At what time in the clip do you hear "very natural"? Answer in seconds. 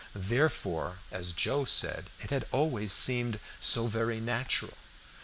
3.85-4.73